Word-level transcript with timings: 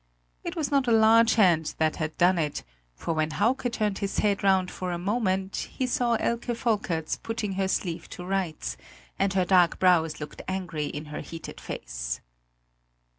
It 0.43 0.55
was 0.55 0.71
not 0.71 0.87
a 0.87 0.91
large 0.91 1.35
hand 1.35 1.75
that 1.77 1.97
had 1.97 2.17
done 2.17 2.39
it; 2.39 2.63
for 2.95 3.13
when 3.13 3.29
Hauke 3.33 3.71
turned 3.71 3.99
his 3.99 4.17
head 4.17 4.43
round 4.43 4.71
for 4.71 4.91
a 4.91 4.97
moment 4.97 5.55
he 5.77 5.85
saw 5.85 6.15
Elke 6.15 6.55
Volkerts 6.57 7.17
putting 7.21 7.53
her 7.53 7.67
sleeve 7.67 8.09
to 8.09 8.25
rights, 8.25 8.77
and 9.19 9.31
her 9.35 9.45
dark 9.45 9.77
brows 9.77 10.19
looked 10.19 10.41
angry 10.47 10.87
in 10.87 11.05
her 11.13 11.21
heated 11.21 11.61
face. 11.61 12.19